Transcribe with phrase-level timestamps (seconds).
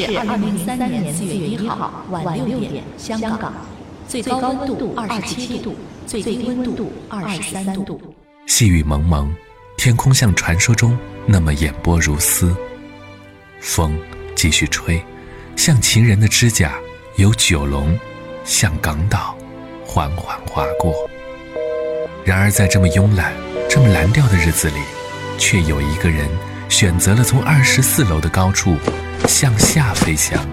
[0.00, 3.52] 是二零零三年四月一号晚六点，香港，
[4.08, 8.00] 最高温度二十七度，最低温度二十三度。
[8.46, 9.32] 细雨蒙蒙，
[9.76, 12.54] 天空像传说中那么眼波如丝。
[13.60, 13.96] 风
[14.34, 15.00] 继续吹，
[15.54, 16.74] 像情人的指甲，
[17.16, 17.96] 由九龙
[18.44, 19.36] 向港岛
[19.86, 20.92] 缓缓划过。
[22.24, 23.32] 然而，在这么慵懒、
[23.70, 24.80] 这么蓝调的日子里，
[25.38, 26.28] 却有一个人
[26.74, 28.76] 选择了从二十四楼的高处
[29.28, 30.44] 向下飞翔。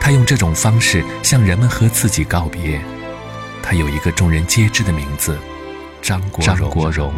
[0.00, 2.80] 他用这种方式向人们和自己告别。
[3.62, 5.38] 他有一个众人皆知的名字——
[6.02, 6.56] 张国荣。
[6.56, 7.14] 张国荣。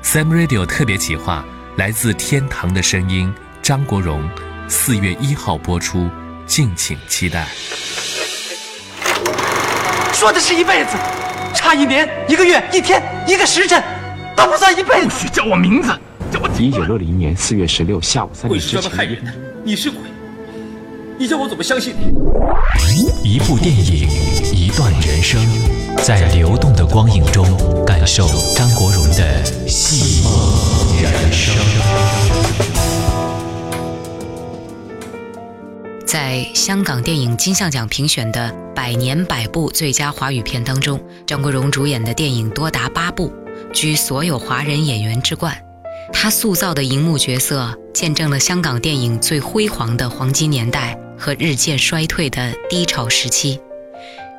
[0.00, 1.44] Sam Radio 特别企划，
[1.74, 4.22] 来自天堂的声音，张国荣，
[4.68, 6.08] 四月一号播出，
[6.46, 7.48] 敬请期待。
[10.12, 10.90] 说的是一辈子。
[11.52, 13.82] 差一年、一个月、一天、一个时辰，
[14.36, 15.08] 都不算一辈子。
[15.08, 15.90] 不许叫我名字。
[16.58, 18.80] 一九六零年四月十六下午三点之前。
[18.80, 20.00] 鬼是专门害人的，你是鬼，
[21.18, 23.34] 你叫我怎么相信你？
[23.34, 24.08] 一部电影，
[24.54, 25.40] 一段人生，
[26.02, 27.46] 在流动的光影中，
[27.84, 31.54] 感受张国荣的戏梦人生。
[36.06, 43.30] 在香港电影金像奖评选的百年百部最佳华语片当中，张国荣主演的电影多达八部，
[43.74, 45.54] 居所有华人演员之冠。
[46.12, 53.60] 他塑造的荧幕角色，见证了香港电影最辉煌的黄金年代和日渐衰退的低潮时期。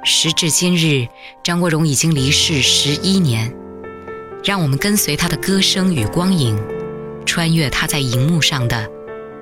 [0.03, 1.07] 时至今日，
[1.43, 3.53] 张国荣已经离世十一年，
[4.43, 6.57] 让我们跟随他的歌声与光影，
[7.25, 8.89] 穿越他在荧幕上的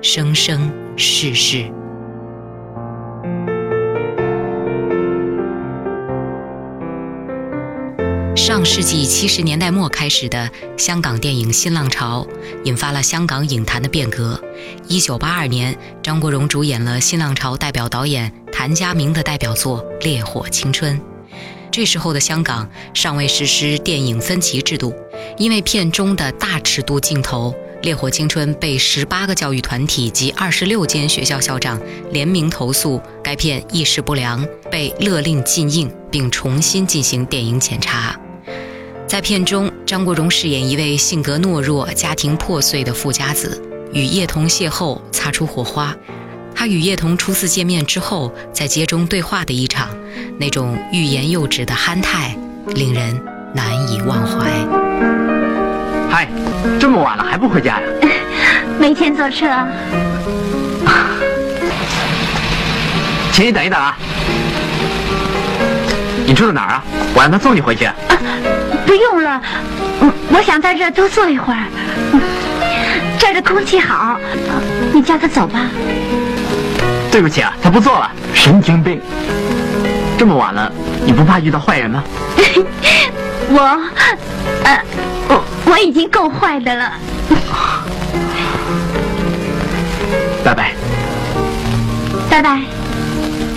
[0.02, 1.70] 生生世世。
[8.36, 12.24] 上世纪七十年代末开始的香港电影新浪潮，
[12.64, 14.38] 引发了香港影坛的变革。
[14.86, 20.94] 一九八二年，张国荣主演了新浪潮代表导演谭家明的代表作《烈火青春》。
[21.72, 24.94] 这时候的香港尚未实施电影分级制度，
[25.38, 31.80] 因为片中的大尺度镜头，《烈火青春》被十八个教育团体及二十六间学校校长
[32.12, 38.14] 联名投诉该片意识不良，被勒令禁映，并重新进行电影检查。
[39.06, 43.62] 在片中，张国荣饰演一位性格懦弱、家庭破碎的富家子，
[43.92, 45.94] 与叶童邂逅，擦出火花。
[46.52, 49.90] 他与叶童初次见面之后，在街中对话的一场，
[50.38, 52.36] 那种欲言又止的憨态，
[52.74, 53.22] 令人
[53.54, 54.50] 难以忘怀。
[56.10, 56.26] 嗨，
[56.80, 57.86] 这么晚了还不回家呀？
[58.80, 59.46] 没钱坐车。
[63.32, 63.96] 请你等一等啊。
[66.26, 66.82] 你住在哪儿啊？
[67.14, 67.88] 我让他送你回去。
[68.86, 69.42] 不用了，
[70.30, 71.66] 我想在这儿多坐一会儿。
[73.18, 74.18] 这儿的空气好，
[74.92, 75.60] 你叫他走吧。
[77.10, 79.00] 对不起啊，他不坐了，神经病。
[80.18, 80.70] 这么晚了，
[81.04, 82.04] 你不怕遇到坏人吗？
[83.48, 83.80] 我，
[84.64, 84.82] 呃，
[85.28, 86.92] 我我已经够坏的了。
[90.44, 90.72] 拜拜。
[92.30, 92.50] 拜拜。《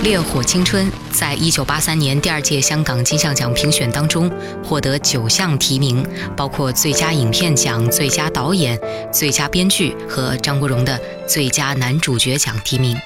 [0.09, 4.27] 烈火青春》在一九八三年第二届香港金像奖评选当中
[4.63, 6.03] 获得九项提名，
[6.35, 8.75] 包括最佳影片奖、最佳导演、
[9.13, 12.97] 最佳编剧和张国荣的最佳男主角奖提名。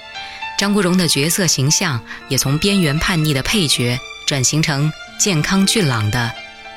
[0.58, 2.00] 张国荣的角色形象
[2.30, 4.90] 也从边缘叛逆的配角转型成
[5.20, 6.31] 健康俊朗的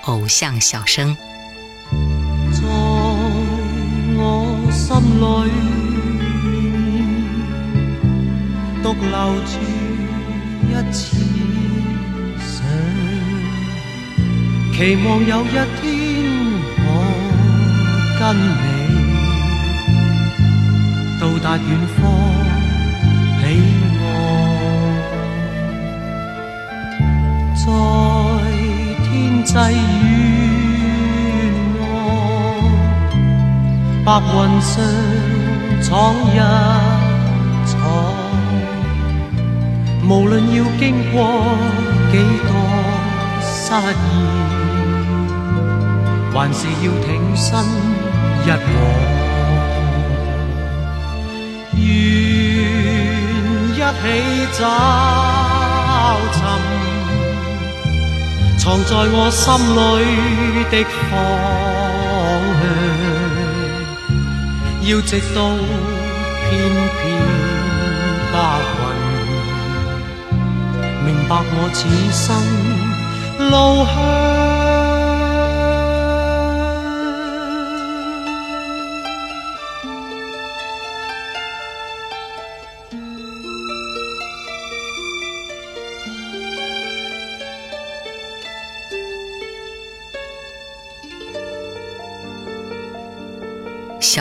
[0.07, 1.17] 偶像小生。
[2.51, 2.63] 在
[4.17, 5.23] 我心里
[8.83, 9.86] 独留住。
[10.77, 11.17] 一次
[12.39, 12.55] 想，
[14.75, 15.83] 期望有一天
[16.85, 16.87] 我
[18.19, 18.23] 跟
[18.61, 18.65] 你
[21.19, 21.99] 到达远方
[23.41, 23.43] 彼
[24.03, 24.05] 岸，
[27.57, 27.65] 在
[29.03, 29.07] 天
[29.45, 29.51] 际
[30.05, 31.45] 远
[31.81, 31.83] 望，
[34.05, 34.71] 白云上
[35.83, 35.89] 闯
[36.35, 36.37] 一。
[40.09, 41.17] 无论要经过
[42.13, 42.15] 几
[42.47, 42.51] 多
[43.43, 44.05] 失意，
[46.33, 47.07] 还是要挺
[47.37, 47.47] 身
[48.45, 48.57] 一往。
[53.79, 54.09] 愿一起
[54.59, 54.61] 找
[56.33, 56.39] 寻
[58.59, 59.45] 藏在我心
[59.75, 59.91] 里
[60.71, 60.75] 的
[61.11, 61.13] 方
[62.61, 62.65] 向，
[64.89, 65.37] 要直到
[66.43, 66.49] 片
[66.97, 67.03] 片
[71.07, 72.37] 明白我此生
[73.49, 74.56] 路向。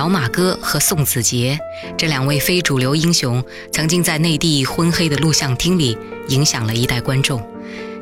[0.05, 1.59] 小马哥和宋子杰
[1.97, 5.97] 这两位非主流英雄，曾经在内地昏黑的录像厅里
[6.27, 7.41] 影响了一代观众。《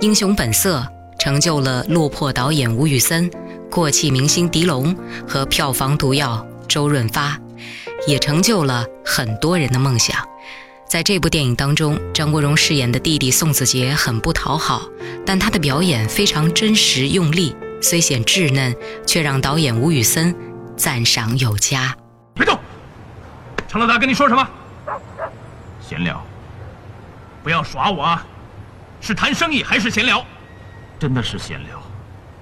[0.02, 0.80] 英雄本色》
[1.18, 3.32] 成就了落魄导演吴宇森、
[3.72, 4.94] 过气明星狄龙
[5.26, 7.40] 和票房毒药周润发，
[8.06, 10.18] 也成就了很多人的梦想。
[10.86, 14.90] 在这部电影当中，张国荣饰演的弟弟宋子杰很不讨好，
[15.26, 18.76] 但他的表演非常真实用力，虽显稚嫩，
[19.08, 20.36] 却让导演吴宇森。
[20.76, 21.96] 赞赏有加。
[22.34, 22.60] 别动！
[23.68, 24.48] 程老大跟你说什么？
[25.82, 26.24] 闲聊。
[27.44, 28.26] 不要耍我啊！
[29.02, 30.26] 是谈生意还是闲聊？
[30.98, 31.82] 真的是闲聊。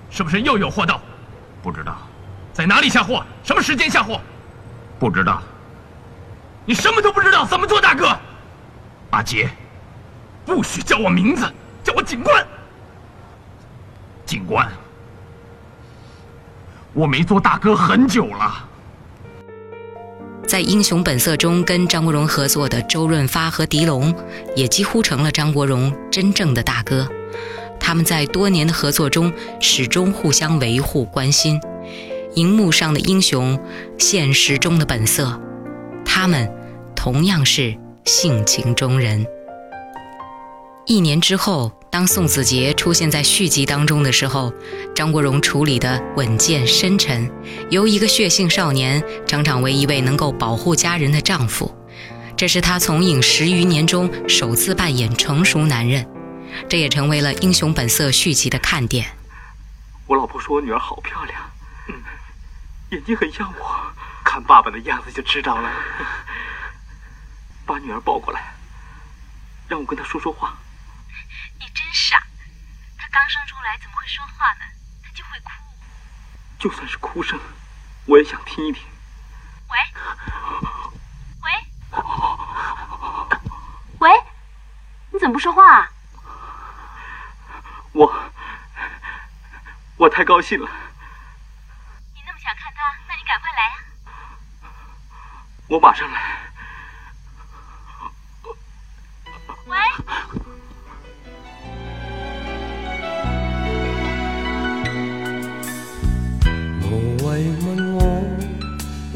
[0.09, 1.01] 是不是又有货到？
[1.61, 1.97] 不知道。
[2.53, 3.23] 在哪里下货？
[3.43, 4.19] 什么时间下货？
[4.99, 5.41] 不知道。
[6.65, 8.15] 你什么都不知道，怎么做大哥？
[9.09, 9.49] 阿杰，
[10.45, 11.51] 不许叫我名字，
[11.83, 12.45] 叫我警官。
[14.25, 14.71] 警官。
[16.93, 18.67] 我没做大哥很久了。
[20.45, 24.13] 在《英雄本色》中跟张国荣合作的周润发和狄龙，
[24.55, 27.07] 也几乎成了张国荣真正的大哥。
[27.79, 31.59] 他们在多年的合作中始终互相维护关心。
[32.35, 33.57] 荧幕上的英雄，
[33.97, 35.39] 现实中的本色，
[36.03, 36.51] 他们
[36.95, 39.25] 同样是性情中人。
[40.85, 41.71] 一年之后。
[41.91, 44.53] 当宋子杰出现在续集当中的时候，
[44.95, 47.29] 张国荣处理的稳健深沉，
[47.69, 51.69] 由一个血性少年成长为一位能够保护家人的丈夫，
[52.37, 56.07] 这是他从影十余年中首次扮演成熟男人，
[56.69, 59.05] 这也成为了《英雄本色》续集的看点。
[60.07, 61.41] 我老婆说我女儿好漂亮，
[61.89, 61.95] 嗯
[62.91, 65.69] 眼睛很像我，看爸爸的样子就知道了。
[67.65, 68.53] 把女儿抱过来，
[69.67, 70.57] 让我跟她说说话。
[73.31, 74.65] 生出来怎么会说话呢？
[75.01, 75.51] 他就会哭。
[76.59, 77.39] 就算是哭声，
[78.05, 78.83] 我也想听一听。
[79.69, 79.77] 喂，
[81.41, 81.49] 喂，
[83.99, 84.11] 喂，
[85.11, 85.89] 你怎么不说话啊？
[87.93, 88.31] 我，
[89.95, 90.69] 我太高兴了。
[92.13, 93.75] 你那么想看他，那你赶快来呀！
[95.69, 96.50] 我马上来。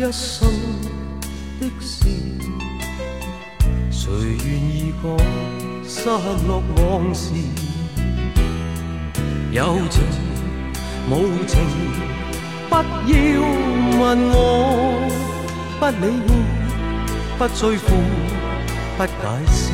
[0.08, 0.48] 一生
[1.60, 2.06] 的事，
[3.90, 4.12] 谁
[4.46, 5.18] 愿意讲
[5.84, 6.06] 失
[6.46, 7.34] 落往事？
[9.52, 10.04] 有情
[11.10, 11.60] 无情，
[12.70, 13.16] 不要
[14.00, 15.10] 问我，
[15.80, 16.30] 不理会，
[17.40, 17.88] 不追悔，
[19.00, 19.12] 不解
[19.48, 19.74] 释。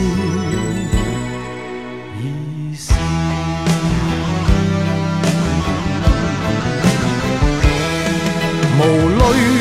[8.79, 9.60] 无泪。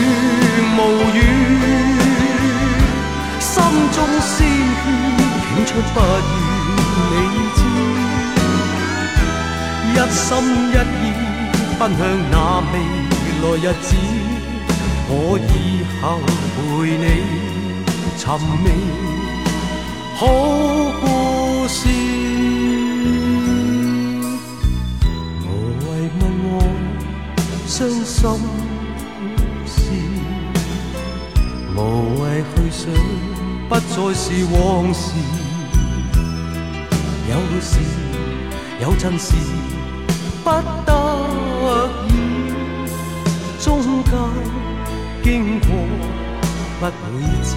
[5.71, 5.97] 出，不
[7.13, 7.59] 愿你知。
[9.93, 10.29] 一心
[10.69, 11.03] 一意
[11.79, 12.01] 奔向
[12.31, 12.35] 那
[12.73, 12.75] 未
[13.41, 13.89] 来日子，
[15.09, 15.55] 我以
[16.01, 16.03] 后
[16.57, 16.59] 陪
[16.99, 17.05] 你
[18.17, 18.23] 寻
[18.65, 18.67] 觅
[20.17, 20.21] 好
[21.00, 21.03] 故
[21.69, 21.79] 事。
[25.45, 25.47] 无
[25.87, 26.53] 谓问我
[27.67, 28.19] 伤心
[29.67, 29.77] 事。
[31.77, 31.79] 无
[32.21, 32.83] 谓去想，
[33.69, 34.59] 不再是往
[34.93, 35.05] 事。
[37.31, 37.79] 有时
[38.83, 39.35] 有阵时，
[40.43, 40.51] 不
[40.85, 40.93] 得
[42.09, 42.11] 已，
[43.63, 44.11] 终究
[45.23, 45.69] 经过，
[46.81, 46.91] 不会
[47.45, 47.55] 知，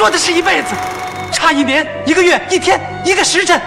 [0.00, 0.68] 说的是一辈子，
[1.30, 3.60] 差一年、一个月、一天、一个时辰，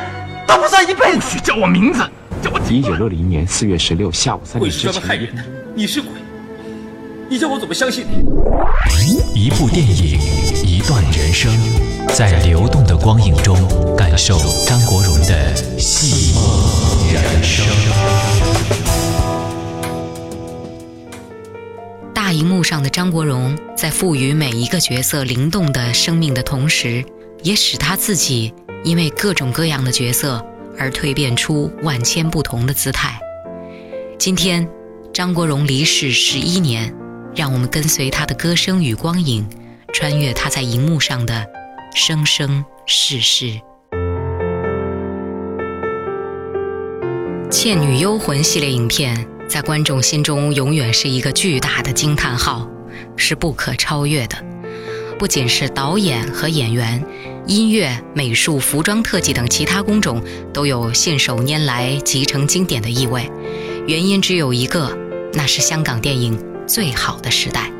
[0.47, 1.19] 都不算一辈子。
[1.19, 1.99] 不许叫我名字，
[2.41, 4.91] 叫我一九六零年四月十六下午三点之前。
[4.91, 5.43] 鬼是专门害人的，
[5.75, 6.09] 你是鬼，
[7.29, 9.21] 你叫我怎么相信你？
[9.39, 10.19] 一部电影，
[10.65, 11.51] 一段人生，
[12.15, 13.55] 在流动的光影中，
[13.95, 17.63] 感受张国荣的戏梦人生。
[22.33, 27.05] 荧幕上的张国荣，在赋予每一个角色灵动的生命的同时，
[27.43, 30.43] 也使他自己因为各种各样的角色
[30.77, 33.19] 而蜕变出万千不同的姿态。
[34.17, 34.67] 今天，
[35.13, 36.93] 张国荣离世十一年，
[37.35, 39.47] 让我们跟随他的歌声与光影，
[39.93, 41.45] 穿越他在荧幕上的
[41.93, 43.45] 生生世世。
[47.49, 52.67] 《倩女幽魂》系列影片在观众心中永远是一个巨大的惊叹号，
[53.15, 54.35] 是不可超越的。
[55.19, 57.05] 不仅是导演和演员，
[57.45, 60.19] 音乐、美术、服装、特技等其他工种
[60.51, 63.29] 都有信手拈来、集成经典的意味。
[63.85, 64.91] 原因只有一个，
[65.33, 67.71] 那是香港电影最好的时代。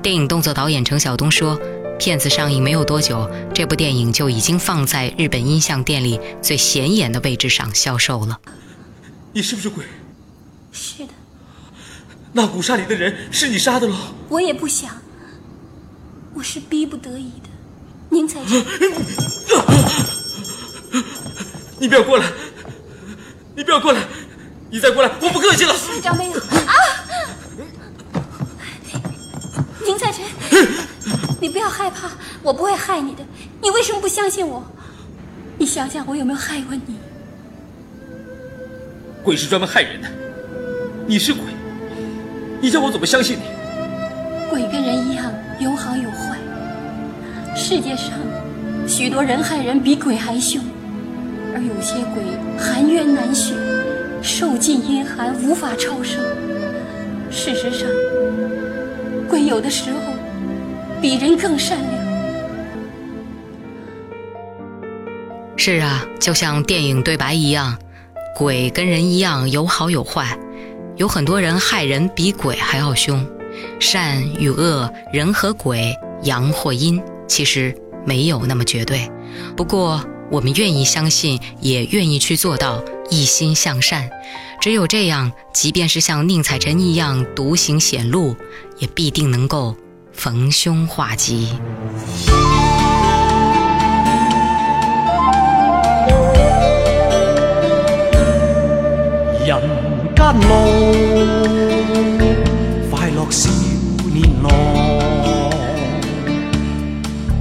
[0.00, 1.60] 电影动作导演程晓东说
[1.98, 8.38] ：“片子上映没有多久，这部电影就已经放在日本音像店里最显眼的位置上销售了。”
[9.34, 9.84] 你是不是鬼？
[10.76, 11.12] 是的。
[12.32, 13.96] 那古刹里的人是你杀的喽？
[14.28, 14.90] 我也不想，
[16.34, 17.48] 我是逼不得已的。
[18.10, 18.64] 宁采臣，
[21.78, 22.30] 你不要过来！
[23.56, 24.02] 你不要过来！
[24.70, 25.74] 你再过来，我不客气了。
[26.02, 26.74] 长辈啊！
[29.86, 30.22] 宁采臣，
[31.40, 32.10] 你不要害怕，
[32.42, 33.24] 我不会害你的。
[33.62, 34.62] 你为什么不相信我？
[35.58, 36.98] 你想想，我有没有害过你？
[39.24, 40.08] 鬼是专门害人的，
[41.08, 41.44] 你是鬼，
[42.60, 43.42] 你叫我怎么相信你？
[44.50, 46.36] 鬼跟人一样，有好有坏。
[47.54, 48.10] 世界上
[48.88, 50.60] 许多人害人比鬼还凶，
[51.54, 52.24] 而有些鬼
[52.58, 53.54] 含冤难雪，
[54.20, 56.20] 受尽阴寒，无法超生。
[57.30, 57.88] 事实上，
[59.28, 59.98] 鬼有的时候
[61.00, 62.06] 比人更善良。
[65.56, 67.78] 是啊，就像电影对白一样。
[68.34, 70.38] 鬼跟人一样有好有坏，
[70.96, 73.24] 有很多人害人比鬼还要凶。
[73.78, 77.74] 善与恶，人和鬼，阳或阴，其实
[78.06, 79.10] 没有那么绝对。
[79.54, 84.08] 不过我们愿意相信，也愿意去做到一心向善。
[84.58, 88.34] 只有这样，即便是像宁采臣一样独行险路，
[88.78, 89.76] 也必定能够
[90.12, 91.50] 逢凶化吉。
[99.46, 99.60] 人
[100.16, 100.50] 间路，
[102.90, 103.50] 快乐少
[104.14, 104.48] 年郎，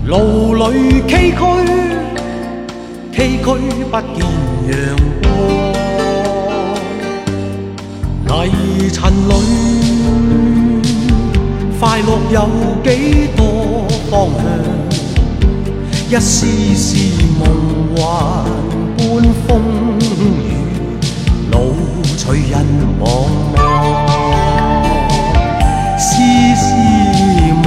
[0.05, 1.41] 路里崎岖，
[3.13, 3.47] 崎岖
[3.89, 4.19] 不见
[4.67, 4.73] 阳
[5.23, 5.25] 光。
[8.27, 9.31] 泥尘里，
[11.79, 12.37] 快乐有
[12.83, 12.87] 几
[13.37, 13.39] 多
[14.11, 14.43] 方向？
[16.07, 16.87] 一丝丝
[17.39, 17.41] 梦
[17.95, 18.03] 幻
[18.97, 19.01] 般
[19.47, 19.49] 风。
[22.25, 22.59] 路随人
[22.99, 23.59] 茫茫，
[25.95, 26.17] 丝
[26.55, 26.73] 丝
[27.63, 27.65] 梦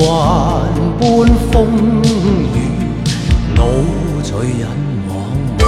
[0.00, 0.66] 幻
[0.98, 2.02] 般风
[2.52, 2.58] 雨，
[3.54, 3.62] 路
[4.24, 4.66] 随人
[5.08, 5.10] 茫
[5.58, 5.62] 茫。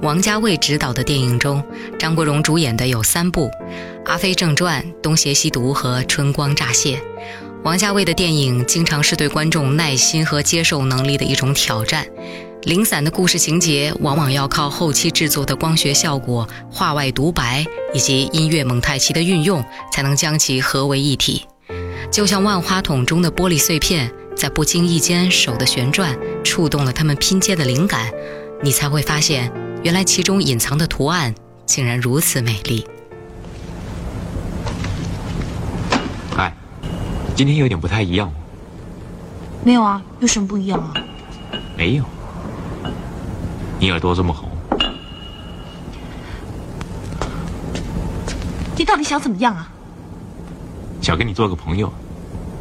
[0.00, 1.60] 王家卫执导的电影中，
[1.98, 3.50] 张国荣主演的有三部。
[4.10, 6.96] 《阿飞正传》《东邪西毒》和《春光乍泄》，
[7.68, 12.06] 王家卫的电影经常是对观众耐心和接受能力的一种挑战。
[12.62, 21.44] 零散的故事情节往往要靠后期制作的光学效果、画外独白以及音乐蒙太奇的运用，才能将其合为一体。
[22.10, 28.10] 就像万花筒中的玻璃碎片，在不经意间手的旋转触动了它们拼接的灵感，
[28.62, 31.34] 你才会发现，原来其中隐藏的图案
[31.66, 32.86] 竟然如此美丽。
[37.38, 38.32] 今天有点不太一样，
[39.64, 40.02] 没有啊？
[40.18, 40.92] 有什么不一样啊？
[41.76, 42.04] 没有，
[43.78, 44.50] 你耳朵这么红，
[48.76, 49.70] 你到底想怎么样啊？
[51.00, 51.92] 想跟你做个朋友。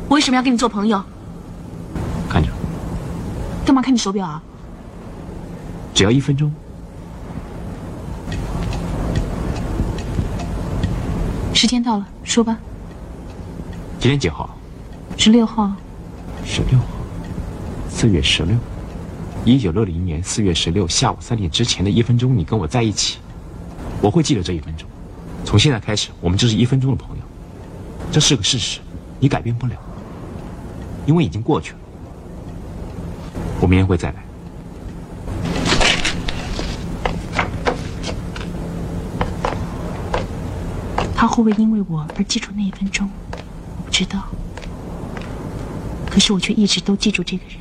[0.09, 1.03] 我为什么要跟你做朋友？
[2.29, 2.49] 看着。
[3.65, 4.39] 干嘛看你手表啊？
[5.91, 6.53] 只要一分钟。
[11.55, 12.55] 时间到了，说吧。
[13.99, 14.47] 今天几号？
[15.17, 15.71] 十六号，
[16.45, 16.85] 十六号，
[17.89, 18.55] 四月十六，
[19.43, 23.17] 一九六零年四月十六下午三点之前的一分钟，你跟我在一起，
[23.99, 24.87] 我会记得这一分钟。
[25.43, 27.23] 从现在开始，我们就是一分钟的朋友，
[28.11, 28.79] 这是个事实，
[29.19, 29.73] 你改变不了，
[31.07, 31.79] 因为已经过去了。
[33.59, 34.23] 我明天会再来。
[41.15, 43.09] 他会不会因为我而记住那一分钟？
[43.31, 44.23] 我不知道。
[46.17, 47.57] 可是我却一直都记住这个人。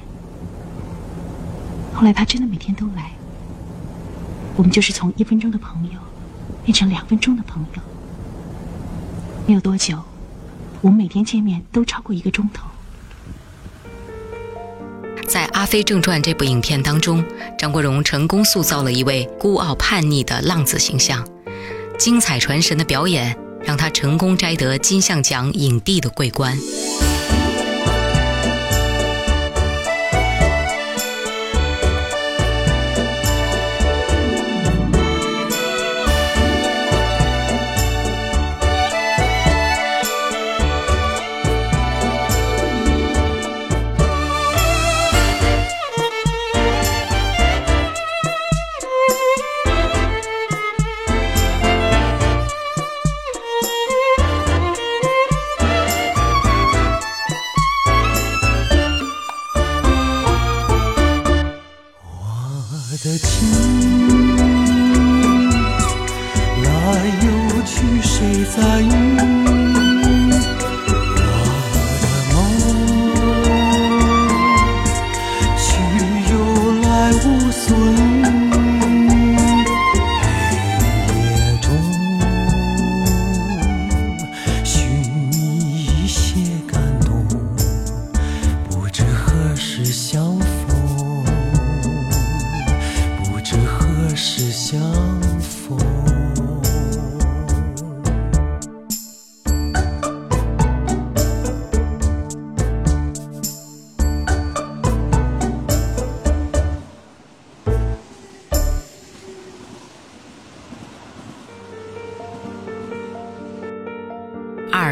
[1.93, 3.11] 后来他真的每天都来，
[4.57, 6.01] 我们就是从一分钟的朋友
[6.65, 7.83] 变成两分钟的朋友。
[9.47, 9.99] 没有多久，
[10.81, 12.67] 我们每天见面都超过一个钟头。
[15.29, 17.23] 在《阿飞正传》这部影片当中，
[17.59, 21.23] 张国荣成功塑造了一位孤傲叛逆的浪子形象，
[21.99, 26.57] 精彩传神的表演让他成功摘得金像奖影帝的桂冠。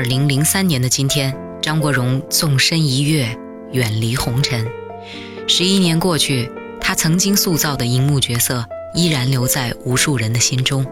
[0.04, 3.26] 二零零三年的今天，张国荣纵身一跃，
[3.72, 4.62] 远离红尘。
[5.46, 8.62] 十一年过去，他曾经塑造的荧幕角色
[8.94, 10.84] 依然留在无数人的心中。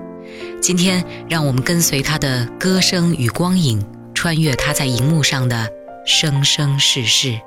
[0.62, 5.68] 今天，让我们跟随他的歌声与光影，穿越他在荧幕上的
[6.06, 7.38] 生生世世。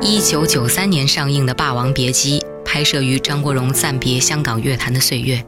[0.00, 5.40] 一九九三年上映的《霸王别姬》，拍摄于张国荣暂别香港乐坛的岁月。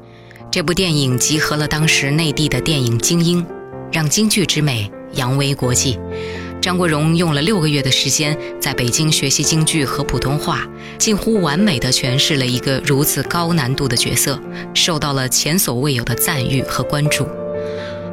[0.52, 3.44] 这部电影集合了当时内地的电影精英，
[3.90, 5.98] 让京剧之美扬威国际。
[6.60, 14.38] 张国荣用了六个月的时间，在北京学习京剧和普通话，近乎完美的诠释了一个如此高难度的角色，
[14.74, 17.26] 受到了前所未有的赞誉和关注。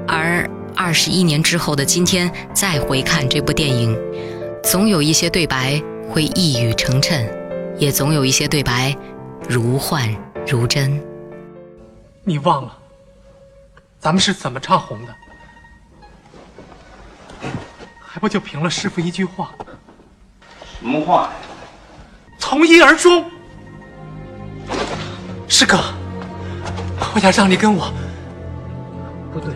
[0.08, 4.00] 而二十一年之后的今天，再回看这部电影，
[4.64, 7.22] 总有一些对白会一语成谶，
[7.78, 8.96] 也总有一些对白
[9.50, 10.10] 如幻
[10.48, 11.09] 如真。
[12.30, 12.78] 你忘了，
[14.00, 15.16] 咱们是怎么唱红的？
[18.00, 19.50] 还不就凭了师傅一句话？
[20.80, 21.30] 什么话呀？
[22.38, 23.26] 从一而终。
[25.48, 25.80] 师哥，
[27.16, 27.92] 我想让你跟我，
[29.34, 29.52] 不对，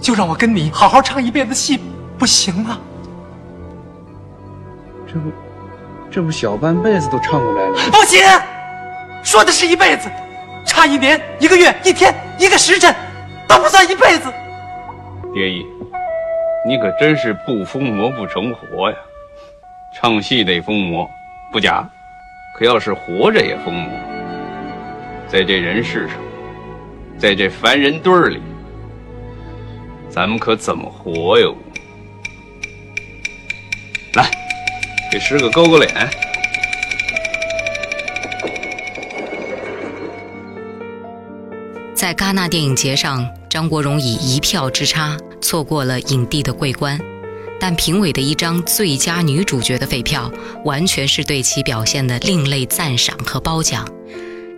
[0.00, 1.80] 就让我跟你好好唱一辈子戏，
[2.16, 2.78] 不行吗？
[5.04, 5.32] 这不，
[6.12, 7.90] 这不小半辈子都唱过来了。
[7.90, 8.20] 不行，
[9.24, 10.08] 说的是一辈子。
[10.80, 12.94] 差一年、一个月、一天、一个时辰，
[13.46, 14.32] 都不算一辈子。
[15.34, 15.62] 蝶衣，
[16.66, 18.96] 你可真是不疯魔不成活呀！
[19.94, 21.06] 唱戏得疯魔，
[21.52, 21.86] 不假，
[22.56, 23.92] 可要是活着也疯魔。
[25.28, 26.16] 在这人世上，
[27.18, 28.40] 在这凡人堆儿里，
[30.08, 31.54] 咱们可怎么活哟？
[34.14, 34.24] 来，
[35.12, 36.08] 给师哥勾勾脸。
[42.00, 46.98] 在戛纳电影节上，张国荣以一票之差错过了影帝的桂冠，
[47.60, 50.32] 但评委的一张最佳女主角的废票，
[50.64, 53.86] 完全是对其表现的另类赞赏和褒奖。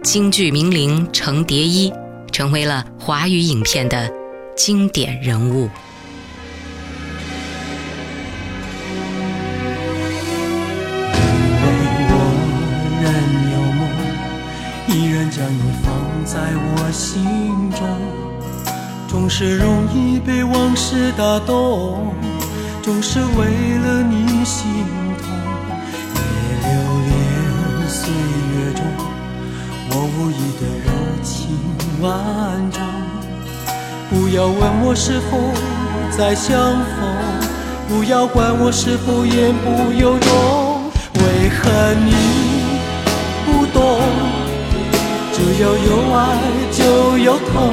[0.05, 1.93] 京剧名伶程蝶衣
[2.31, 4.09] 成为了华语影片的
[4.57, 5.69] 经典人物。
[19.35, 22.13] 是容易被往事打动，
[22.83, 23.47] 总是为
[23.79, 24.85] 了你心
[25.17, 25.27] 痛。
[26.15, 26.21] 也
[26.69, 26.71] 留
[27.09, 27.11] 恋
[27.89, 28.85] 岁月中
[29.89, 30.93] 我无意的柔
[31.23, 31.33] 情
[32.03, 32.13] 万
[32.71, 32.83] 种。
[34.11, 35.39] 不要问我是否
[36.15, 37.09] 再相逢，
[37.89, 42.13] 不要管我是否言不由衷，为何你
[43.47, 43.99] 不懂？
[45.33, 46.21] 只要有爱
[46.71, 47.73] 就有痛，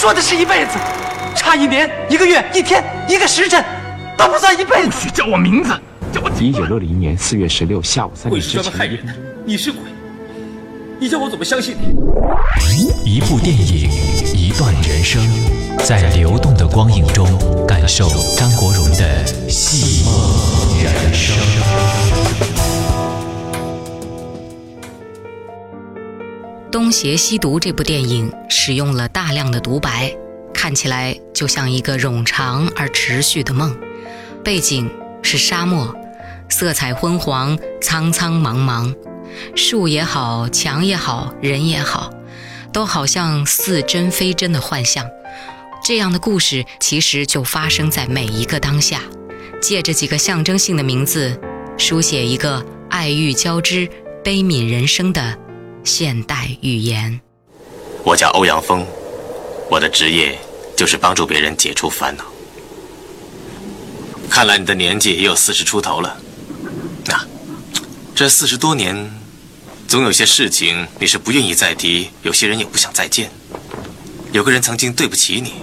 [0.00, 0.78] 说的是一辈子，
[1.36, 3.62] 差一年、一个月、一天、一个时辰，
[4.16, 4.88] 都不算一辈子。
[4.88, 5.78] 不许叫我名字，
[6.10, 9.12] 叫我一九六零年四月十六下午三点之前鬼是专门害人的，
[9.44, 9.82] 你是鬼，
[10.98, 12.90] 你叫我怎么相信你？
[13.04, 13.90] 一部电影，
[14.34, 15.20] 一段人生，
[15.84, 17.28] 在流动的光影中
[17.68, 18.08] 感受
[18.38, 21.36] 张国荣的戏梦人生。
[26.70, 30.14] 《东邪西毒》这部电影使用了大量的独白，
[30.54, 33.76] 看起来就像一个冗长而持续的梦。
[34.44, 34.88] 背景
[35.20, 35.92] 是沙漠，
[36.48, 38.94] 色彩昏黄，苍苍茫茫，
[39.56, 42.08] 树也好，墙也好，人也好，
[42.72, 45.04] 都好像似真非真的幻象。
[45.82, 49.02] 这样的故事其实就发生在每一个当下，
[49.60, 51.36] 借着几个象征性的名字，
[51.76, 53.88] 书写一个爱欲交织、
[54.22, 55.36] 悲悯人生的
[55.84, 57.20] 现代语言。
[58.04, 58.86] 我叫欧阳锋，
[59.70, 60.38] 我的职业
[60.76, 62.24] 就是帮助别人解除烦恼。
[64.28, 66.16] 看来你的年纪也有四十出头了。
[67.06, 67.26] 那、
[68.14, 69.10] 这四十多年，
[69.88, 73.30] 总有些事情你是不愿意再提，有些人也不想再见。
[74.32, 75.54] 有个人曾经对不起你，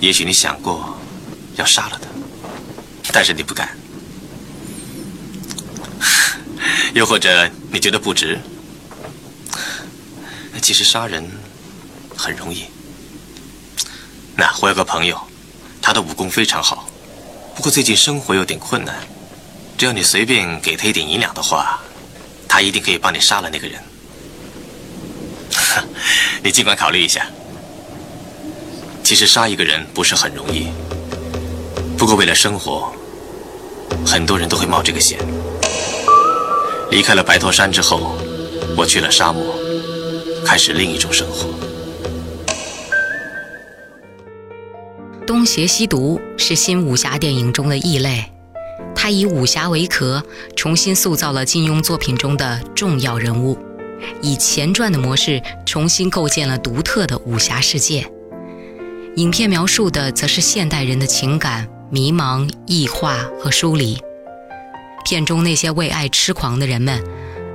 [0.00, 0.98] 也许你想过
[1.56, 3.76] 要杀了他，但是你不敢。
[6.92, 8.38] 又或者你觉得不值。
[10.60, 11.24] 其实杀人
[12.16, 12.64] 很容易。
[14.36, 15.20] 那我有个朋友，
[15.82, 16.88] 他的武功非常好，
[17.56, 18.94] 不过最近生活有点困难。
[19.76, 21.80] 只要你随便给他一点银两的话，
[22.46, 23.82] 他一定可以帮你杀了那个人。
[26.44, 27.26] 你尽管考虑一下。
[29.02, 30.68] 其实杀一个人不是很容易，
[31.98, 32.92] 不过为了生活，
[34.06, 35.18] 很多人都会冒这个险。
[36.92, 38.16] 离开了白驼山之后，
[38.76, 39.42] 我去了沙漠，
[40.50, 41.48] 开始另一种生活。
[45.24, 48.24] 《东邪西毒》是新武侠电影中的异类，
[48.92, 50.20] 它以武侠为壳，
[50.56, 53.56] 重新塑造了金庸作品中的重要人物，
[54.20, 58.04] 以前传的模式重新构建了独特的武侠世界。
[59.14, 63.96] 影片描述的则是现代人的情感迷茫、异化和疏离。
[65.04, 67.00] 片中那些为爱痴狂的人们，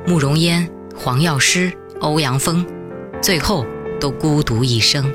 [0.08, 2.66] 慕容嫣、黄药师、欧阳锋，
[3.26, 3.66] 最后
[4.00, 5.12] 都孤独一生。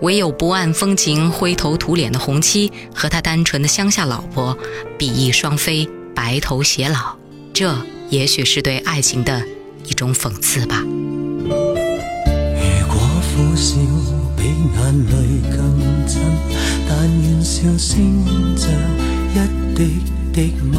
[0.00, 4.56] 唯有不谙风情、灰头土脸的红妻和他单纯的乡下老婆，
[4.96, 7.16] 比翼双飞，白头偕老。
[7.52, 7.76] 这
[8.10, 9.42] 也许是对爱情的
[9.84, 10.84] 一种讽刺吧。
[10.84, 11.50] 如
[12.86, 12.96] 果
[13.34, 13.74] 苦笑
[14.36, 15.10] 比眼淚
[15.50, 15.58] 更
[16.06, 16.22] 真，
[16.88, 18.24] 但願笑聲
[18.56, 18.70] 像
[19.34, 19.36] 一
[19.74, 19.98] 滴
[20.32, 20.78] 滴吻。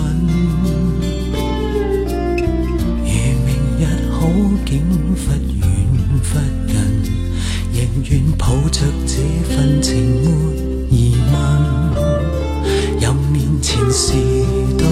[3.03, 3.11] 如
[3.43, 4.19] 明日好
[4.65, 4.71] 景
[5.17, 5.68] 忽遠
[6.23, 6.75] 忽近，
[7.73, 10.29] 仍愿抱着這份情沒
[10.89, 11.33] 疑問。
[12.99, 14.13] 任面前時
[14.77, 14.85] 代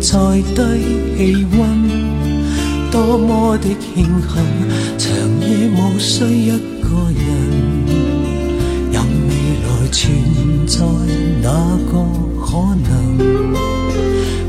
[0.00, 0.62] 再低
[1.16, 1.58] 氣溫。
[2.90, 4.36] 多麼的慶幸，
[4.98, 5.08] 長
[5.40, 6.50] 夜無需一
[6.82, 7.18] 個人。
[8.90, 9.30] 任未
[9.64, 10.84] 來存在
[11.42, 11.92] 哪個
[12.40, 12.46] 可
[12.84, 13.54] 能？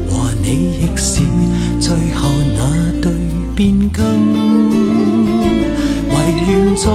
[0.10, 0.47] 和你
[0.82, 1.21] 亦是
[1.79, 3.12] 最後那對
[3.55, 4.49] 變更。
[6.82, 6.86] 在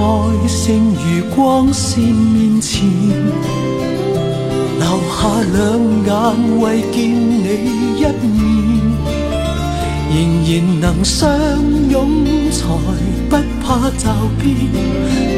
[0.47, 2.89] 剩余光線面前，
[4.79, 5.19] 留下
[5.53, 5.61] 兩
[6.07, 6.09] 眼
[6.59, 6.95] 為見
[7.29, 7.45] 你
[7.99, 8.33] 一面。
[10.09, 10.17] 仍
[10.47, 11.29] 然能相
[11.91, 12.01] 擁，
[12.49, 12.57] 才
[13.29, 14.01] 不怕驟
[14.39, 14.43] 變，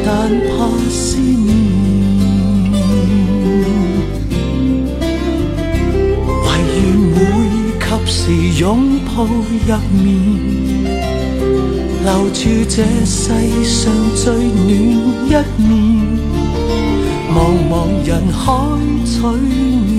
[0.06, 0.08] 但
[0.48, 0.56] 怕
[0.90, 1.50] 思念。
[6.46, 6.80] 唯願
[7.16, 7.20] 會
[7.82, 8.16] 及時
[8.64, 8.66] 擁
[9.06, 10.08] 抱入眠，
[12.08, 13.34] 留住这世
[13.66, 16.08] 上最暖一面。
[17.30, 19.97] 茫茫人海取暖。